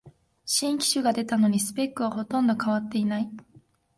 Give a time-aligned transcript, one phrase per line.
[0.45, 3.29] 新機種が出たのにスペックはほとんど変わってない